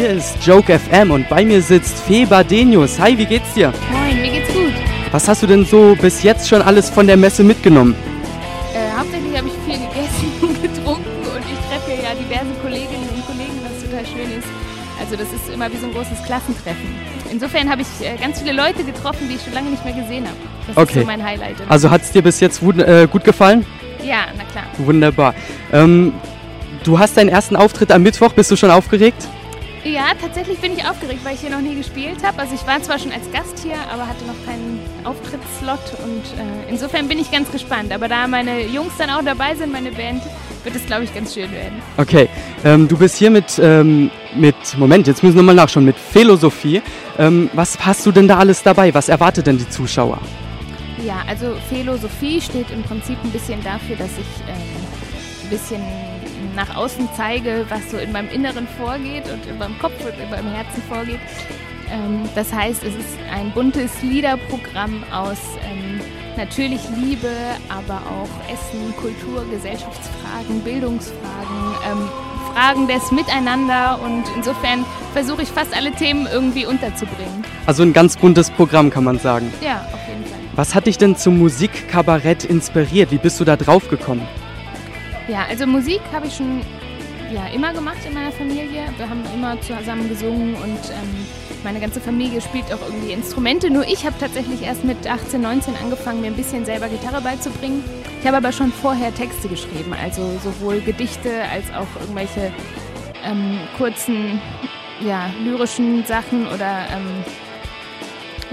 [0.00, 2.98] Hier ist Joke FM und bei mir sitzt Fee Badenius.
[2.98, 3.70] Hi, wie geht's dir?
[3.92, 4.72] Moin, mir geht's gut.
[5.12, 7.94] Was hast du denn so bis jetzt schon alles von der Messe mitgenommen?
[8.72, 13.26] Äh, hauptsächlich habe ich viel gegessen und getrunken und ich treffe ja diverse Kolleginnen und
[13.26, 14.48] Kollegen, was total schön ist.
[14.98, 16.94] Also das ist immer wie so ein großes Klassentreffen.
[17.30, 20.24] Insofern habe ich äh, ganz viele Leute getroffen, die ich schon lange nicht mehr gesehen
[20.24, 20.36] habe.
[20.66, 21.00] Das ist Okay.
[21.00, 21.56] so mein Highlight.
[21.68, 23.66] Also hat es dir bis jetzt wund- äh, gut gefallen?
[24.02, 24.64] ja, na klar.
[24.78, 25.34] Wunderbar.
[25.74, 26.14] Ähm,
[26.84, 28.32] du hast deinen ersten Auftritt am Mittwoch.
[28.32, 29.28] Bist du schon aufgeregt?
[29.84, 32.40] Ja, tatsächlich bin ich aufgeregt, weil ich hier noch nie gespielt habe.
[32.40, 36.70] Also ich war zwar schon als Gast hier, aber hatte noch keinen Auftrittsslot und äh,
[36.70, 37.90] insofern bin ich ganz gespannt.
[37.90, 40.22] Aber da meine Jungs dann auch dabei sind, meine Band,
[40.64, 41.80] wird es, glaube ich, ganz schön werden.
[41.96, 42.28] Okay.
[42.64, 46.82] Ähm, du bist hier mit, ähm, mit, Moment, jetzt müssen wir mal nachschauen, mit Philosophie.
[47.18, 48.92] Ähm, was hast du denn da alles dabei?
[48.92, 50.18] Was erwartet denn die Zuschauer?
[51.06, 55.80] Ja, also Philosophie steht im Prinzip ein bisschen dafür, dass ich ähm, ein bisschen
[56.54, 60.30] nach außen zeige, was so in meinem Inneren vorgeht und in meinem Kopf und in
[60.30, 61.20] meinem Herzen vorgeht.
[61.90, 66.00] Ähm, das heißt, es ist ein buntes Liederprogramm aus ähm,
[66.36, 67.30] natürlich Liebe,
[67.68, 72.08] aber auch Essen, Kultur, Gesellschaftsfragen, Bildungsfragen, ähm,
[72.54, 77.44] Fragen des Miteinander und insofern versuche ich fast alle Themen irgendwie unterzubringen.
[77.66, 79.52] Also ein ganz buntes Programm, kann man sagen.
[79.60, 80.38] Ja, auf jeden Fall.
[80.56, 83.10] Was hat dich denn zum Musikkabarett inspiriert?
[83.12, 84.26] Wie bist du da drauf gekommen?
[85.30, 86.60] Ja, also Musik habe ich schon
[87.32, 88.82] ja, immer gemacht in meiner Familie.
[88.96, 91.26] Wir haben immer zusammen gesungen und ähm,
[91.62, 93.70] meine ganze Familie spielt auch irgendwie Instrumente.
[93.70, 97.84] Nur ich habe tatsächlich erst mit 18, 19 angefangen, mir ein bisschen selber Gitarre beizubringen.
[98.20, 102.52] Ich habe aber schon vorher Texte geschrieben, also sowohl Gedichte als auch irgendwelche
[103.24, 104.40] ähm, kurzen,
[105.00, 107.24] ja, lyrischen Sachen oder ähm,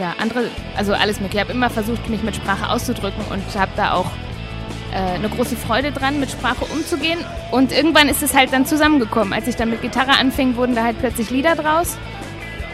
[0.00, 1.36] ja, andere, also alles mögliche.
[1.36, 4.10] Ich habe immer versucht, mich mit Sprache auszudrücken und habe da auch
[4.98, 7.18] eine große Freude dran, mit Sprache umzugehen.
[7.50, 9.32] Und irgendwann ist es halt dann zusammengekommen.
[9.32, 11.96] Als ich dann mit Gitarre anfing, wurden da halt plötzlich Lieder draus.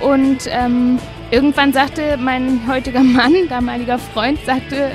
[0.00, 0.98] Und ähm,
[1.30, 4.90] irgendwann sagte mein heutiger Mann, damaliger Freund, sagte,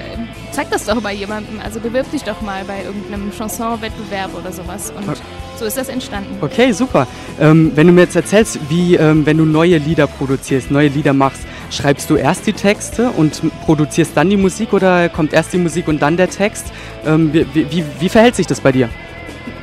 [0.52, 1.60] zeig das doch mal jemandem.
[1.64, 4.92] Also bewirb dich doch mal bei irgendeinem Chanson-Wettbewerb oder sowas.
[4.96, 5.20] Und Okay.
[5.60, 6.38] so ist das entstanden.
[6.42, 7.08] Okay, super.
[7.40, 11.14] Ähm, wenn du mir jetzt erzählst, wie, ähm, wenn du neue Lieder produzierst, neue Lieder
[11.14, 15.58] machst, schreibst du erst die Texte und produzierst dann die Musik oder kommt erst die
[15.58, 16.72] Musik und dann der Text?
[17.06, 18.90] Ähm, wie, wie, wie- wie verhält sich das bei dir?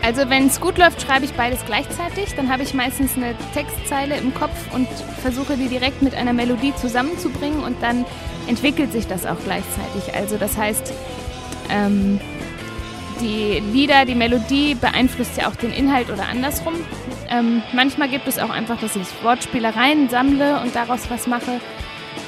[0.04, 2.34] Also wenn es gut läuft, schreibe ich beides gleichzeitig.
[2.36, 4.88] Dann habe ich meistens eine Textzeile im Kopf und
[5.22, 8.04] versuche die direkt mit einer Melodie zusammenzubringen und dann
[8.48, 10.14] entwickelt sich das auch gleichzeitig.
[10.14, 10.92] Also das heißt,
[11.70, 12.18] ähm,
[13.20, 16.74] die Lieder, die Melodie beeinflusst ja auch den Inhalt oder andersrum.
[17.30, 21.60] Ähm, manchmal gibt es auch einfach, dass ich Wortspielereien sammle und daraus was mache.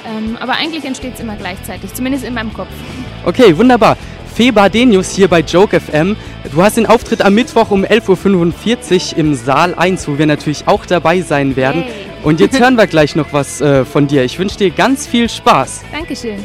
[0.05, 2.69] Ähm, aber eigentlich entsteht es immer gleichzeitig, zumindest in meinem Kopf.
[3.25, 3.97] Okay, wunderbar.
[4.35, 6.17] Fee Badenius hier bei Joke FM.
[6.51, 10.67] Du hast den Auftritt am Mittwoch um 11.45 Uhr im Saal 1, wo wir natürlich
[10.67, 11.83] auch dabei sein werden.
[11.83, 11.91] Yay.
[12.23, 14.23] Und jetzt hören wir gleich noch was äh, von dir.
[14.25, 15.83] Ich wünsche dir ganz viel Spaß.
[15.91, 16.43] Dankeschön.